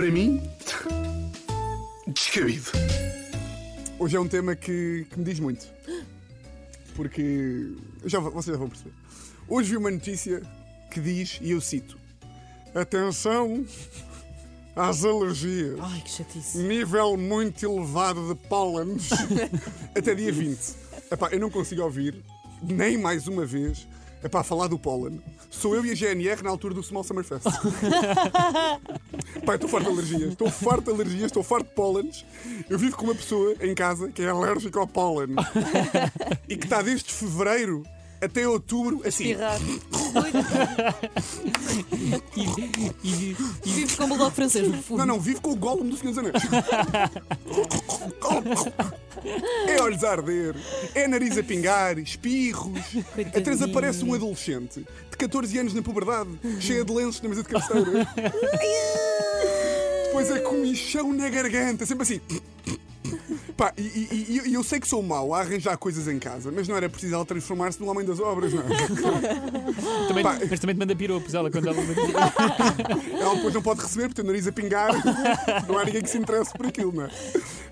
[0.00, 0.42] Para mim,
[2.06, 2.70] descabido.
[3.98, 5.68] Hoje é um tema que, que me diz muito.
[6.96, 7.74] Porque.
[8.06, 8.94] Já, vocês já vão perceber.
[9.46, 10.40] Hoje vi uma notícia
[10.90, 11.98] que diz, e eu cito:
[12.74, 13.62] Atenção
[14.74, 15.78] às alergias.
[15.78, 16.56] Ai, que chatice.
[16.56, 19.10] Nível muito elevado de pólenes
[19.94, 20.58] até dia 20.
[21.10, 22.24] Epá, eu não consigo ouvir,
[22.62, 23.86] nem mais uma vez,
[24.24, 25.20] epá, falar do pólen.
[25.50, 27.44] Sou eu e a GNR na altura do Small Summer Fest.
[29.46, 30.30] Eu estou farto de alergias.
[30.32, 32.24] Estou farto de alergias, estou farto de pólenes.
[32.68, 35.34] Eu vivo com uma pessoa em casa que é alérgica ao pólen.
[36.48, 37.82] E que está desde fevereiro
[38.20, 39.34] até outubro assim.
[42.36, 44.98] E, e- e- Vives com o bulldog francês no fundo.
[44.98, 46.42] Não, não, vivo com o Gollum do Senhor dos Anéis.
[49.68, 50.54] É olhos a arder,
[50.94, 52.72] é nariz a pingar, espirros.
[52.76, 53.32] A Teresa
[53.66, 53.72] Coitadinho.
[53.74, 57.90] parece um adolescente de 14 anos na puberdade, cheia de lenços na mesa de cabeceira.
[60.10, 62.20] Depois é comichão na garganta, sempre assim.
[63.56, 66.50] Pá, e, e- e- e eu sei que sou mau a arranjar coisas em casa,
[66.50, 68.66] mas não era preciso ela transformar-se num homem das obras, não é?
[70.08, 70.38] também, Pá.
[70.50, 71.76] mas também te manda piropos ela quando ela
[73.20, 74.90] Ela depois não pode receber, porque tem o nariz a pingar.
[75.68, 77.08] Não há ninguém que se interesse por aquilo, não é?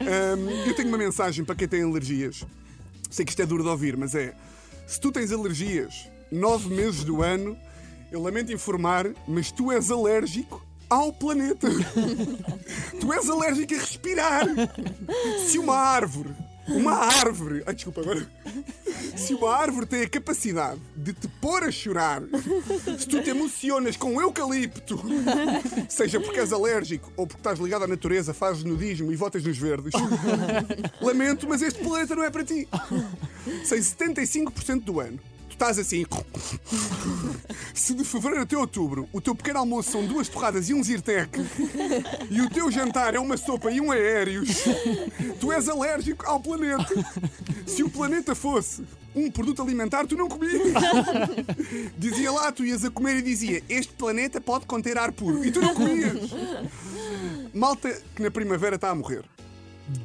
[0.01, 2.45] Ahm, eu tenho uma mensagem para quem tem alergias.
[3.11, 4.35] Sei que isto é duro de ouvir, mas é:
[4.87, 7.57] se tu tens alergias nove meses do ano,
[8.13, 11.69] eu lamento informar, mas tu és alérgico ao planeta.
[13.01, 14.47] tu és alérgico a respirar.
[15.47, 16.31] Se uma árvore,
[16.69, 18.29] uma árvore, ai desculpa agora.
[19.17, 22.23] Se uma árvore tem a capacidade de te pôr a chorar,
[22.99, 25.03] se tu te emocionas com eucalipto,
[25.89, 29.57] seja porque és alérgico ou porque estás ligado à natureza, fazes nudismo e votas nos
[29.57, 29.93] verdes,
[31.01, 32.69] lamento, mas este planeta não é para ti.
[33.65, 35.19] Sem 75% do ano,
[35.59, 36.07] estás assim.
[37.75, 41.31] Se de fevereiro até outubro o teu pequeno almoço são duas torradas e um zirtec
[42.31, 44.49] e o teu jantar é uma sopa e um aéreos,
[45.41, 46.95] tu és alérgico ao planeta.
[47.67, 50.63] Se o planeta fosse um produto alimentar, tu não comias.
[51.99, 55.45] Dizia lá, tu ias a comer e dizia: Este planeta pode conter ar puro.
[55.45, 56.31] E tu não comias.
[57.53, 59.25] Malta que na primavera está a morrer.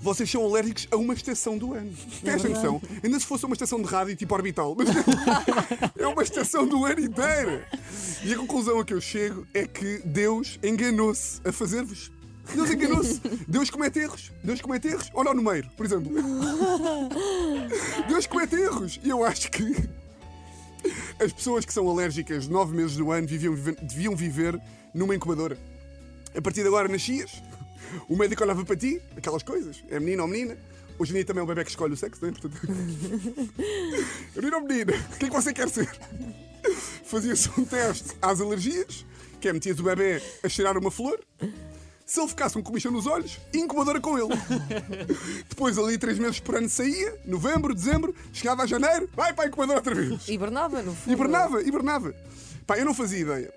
[0.02, 1.92] Vocês são alérgicos a uma estação do ano.
[2.24, 2.82] Tem esta noção?
[3.04, 4.76] Ainda se fosse uma estação de rádio tipo orbital.
[4.76, 4.88] Mas
[5.98, 7.68] é uma estação do ano inteira.
[8.24, 12.12] E a conclusão a que eu chego é que Deus enganou-se a fazer-vos.
[12.54, 13.22] Deus enganou-se.
[13.48, 14.32] Deus comete erros.
[14.44, 15.10] Deus comete erros.
[15.14, 16.12] Olha o número, por exemplo.
[18.08, 19.00] Deus comete erros.
[19.04, 19.90] E eu acho que
[21.20, 24.62] as pessoas que são alérgicas nove meses do ano deviam viver, deviam viver
[24.94, 25.58] numa incubadora.
[26.36, 27.42] A partir de agora nascias,
[28.08, 30.58] o médico olhava para ti, aquelas coisas, é menino ou menina.
[31.00, 32.32] Hoje em dia também é o bebê que escolhe o sexo, não é?
[32.34, 32.58] Portanto...
[34.36, 34.94] É menino ou menina?
[35.14, 35.90] O que é que você quer ser?
[37.06, 39.06] Fazia-se um teste às alergias,
[39.42, 41.20] que é metias o bebê a cheirar uma flor.
[42.06, 44.30] Se ele ficasse com comichão nos olhos, incubadora com ele.
[45.50, 49.48] Depois, ali, três meses por ano saía, novembro, dezembro, chegava a janeiro, vai para a
[49.48, 50.28] incubadora outra vez.
[50.28, 51.14] Hibernava, no fundo.
[51.14, 52.16] Hibernava, hibernava.
[52.68, 53.54] Pá, eu não fazia ideia.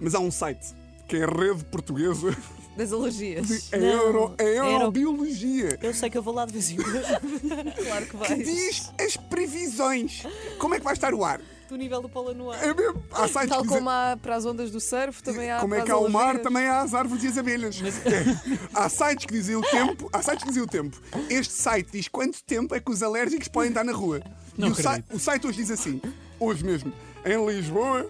[0.00, 0.74] Mas há um site
[1.08, 2.36] que é a rede portuguesa
[2.76, 3.70] Das alergias.
[3.72, 5.78] Não, euro, a aero- eurobiologia.
[5.82, 6.92] Eu sei que eu vou lá de vez em quando.
[7.84, 8.34] Claro que Que vai.
[8.42, 10.22] diz as previsões.
[10.58, 11.40] Como é que vai estar o ar?
[11.68, 12.62] Do nível do pólen no ar.
[12.62, 13.02] É mesmo.
[13.12, 15.74] Há sites Tal que dizem- como há para as ondas do surf, também há Como
[15.74, 17.80] é que há o mar, também há as árvores e as abelhas.
[17.82, 18.58] É.
[18.74, 20.08] Há sites que dizem o tempo.
[20.12, 21.00] Há sites que dizem o tempo.
[21.30, 24.22] Este site diz quanto tempo é que os alérgicos podem estar na rua.
[24.56, 26.00] Não e o, o site hoje diz assim,
[26.38, 26.92] hoje mesmo,
[27.24, 28.08] em Lisboa,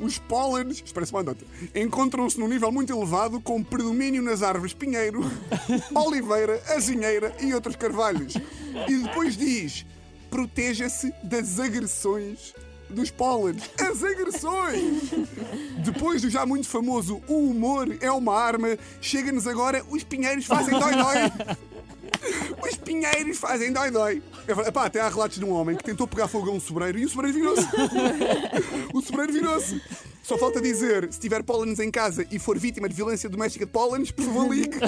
[0.00, 1.44] os pólenes, parece uma nota,
[1.74, 5.20] encontram-se num nível muito elevado com predomínio nas árvores pinheiro,
[5.94, 8.34] oliveira, azinheira e outros carvalhos.
[8.88, 9.84] E depois diz,
[10.30, 12.54] proteja-se das agressões
[12.88, 13.70] dos pólenes.
[13.78, 15.10] As agressões!
[15.84, 20.78] Depois do já muito famoso O humor é uma arma, chega-nos agora os pinheiros fazem
[20.78, 21.32] dói-dói.
[22.66, 24.22] Os pinheiros fazem dói-dói.
[24.46, 24.68] É.
[24.68, 27.04] Epá, até há relatos de um homem que tentou pegar fogo a um sobreiro e
[27.04, 27.66] o sobreiro virou-se.
[28.92, 29.80] o sobreiro virou-se.
[30.22, 33.72] Só falta dizer, se tiver pólenes em casa e for vítima de violência doméstica de
[33.72, 34.78] pólenes, por favor ligue.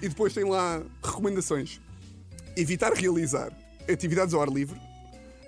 [0.00, 1.80] e depois tem lá recomendações.
[2.56, 3.52] Evitar realizar
[3.90, 4.80] atividades ao ar livre,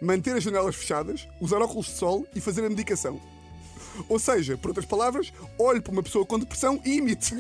[0.01, 3.21] manter as janelas fechadas, usar óculos de sol e fazer a medicação.
[4.09, 7.35] Ou seja, por outras palavras, olhe para uma pessoa com depressão e imite.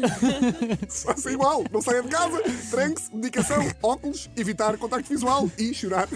[0.89, 6.09] Faça igual, não saia de casa, tranque-se, medicação, óculos, evitar contacto visual e chorar.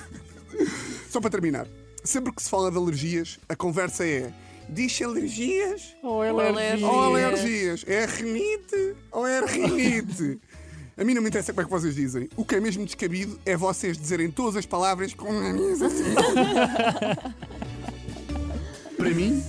[1.10, 1.66] Só para terminar,
[2.04, 4.32] sempre que se fala de alergias, a conversa é
[4.68, 6.86] diz alergias Ou alergia.
[6.86, 7.84] ou alergias?
[7.86, 10.38] É rinite ou é rinite?
[10.96, 12.28] A mim não me interessa como é que vocês dizem.
[12.36, 16.02] O que é mesmo descabido é vocês dizerem todas as palavras com nariz assim.
[18.96, 19.40] Para mim,